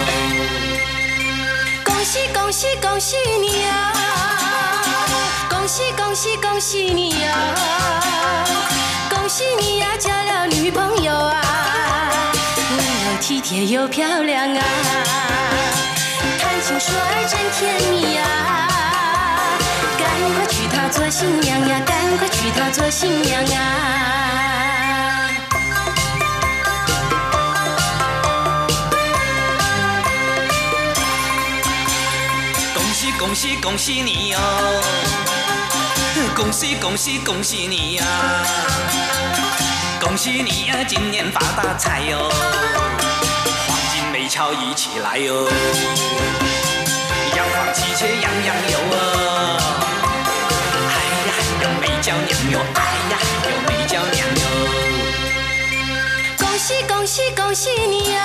[1.83, 3.73] 恭喜恭喜恭喜你呀！
[5.49, 7.33] 恭喜恭喜恭喜你呀！
[9.27, 12.31] 恭喜你呀，交了女朋友啊，
[12.71, 14.63] 温柔体贴又漂亮啊，
[16.39, 18.69] 谈情说爱真甜蜜呀，
[19.99, 25.29] 赶快娶她做新娘呀，赶快娶她做新娘啊！
[32.77, 34.39] 恭喜恭喜恭喜你 哟！
[36.37, 38.05] 恭喜恭喜恭喜你呀！
[40.07, 42.31] 恭喜你呀，今年发大财哟！
[43.67, 45.49] 黄金美钞一起来哟！
[47.35, 49.59] 阳光汽车样样有哦！
[50.95, 50.95] 哎
[51.27, 51.31] 呀
[51.61, 52.61] 有美娇娘哟！
[52.77, 54.43] 哎呀有美娇娘哟！
[56.39, 58.23] 恭喜恭喜恭喜你呀！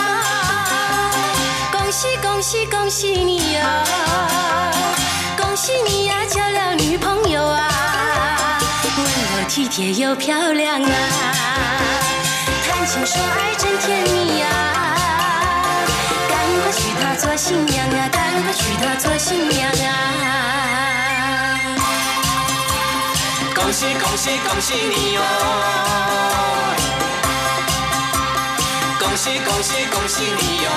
[1.72, 3.84] 恭喜恭喜恭喜你呀！
[5.36, 8.60] 恭喜你呀，交了女朋友啊，
[8.96, 11.51] 温柔体贴又漂亮啊，
[12.64, 14.46] 谈情说爱真甜蜜呀，
[16.30, 19.76] 赶快娶她做新娘啊，赶快娶她做新娘啊！
[23.56, 25.22] 恭喜恭喜恭喜你哟！
[29.00, 30.70] 恭喜恭喜恭喜你哟！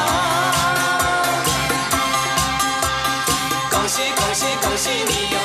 [3.71, 5.39] 恭喜恭喜恭喜你哟！